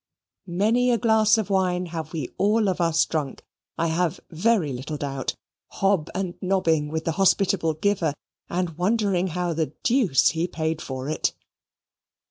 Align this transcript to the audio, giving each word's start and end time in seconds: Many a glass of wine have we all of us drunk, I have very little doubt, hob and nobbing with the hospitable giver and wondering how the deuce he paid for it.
Many 0.47 0.89
a 0.89 0.97
glass 0.97 1.37
of 1.37 1.51
wine 1.51 1.85
have 1.85 2.11
we 2.11 2.27
all 2.39 2.67
of 2.69 2.81
us 2.81 3.05
drunk, 3.05 3.43
I 3.77 3.85
have 3.85 4.19
very 4.31 4.73
little 4.73 4.97
doubt, 4.97 5.35
hob 5.67 6.09
and 6.15 6.33
nobbing 6.41 6.87
with 6.89 7.05
the 7.05 7.11
hospitable 7.11 7.75
giver 7.75 8.15
and 8.49 8.75
wondering 8.79 9.27
how 9.27 9.53
the 9.53 9.73
deuce 9.83 10.29
he 10.29 10.47
paid 10.47 10.81
for 10.81 11.07
it. 11.07 11.33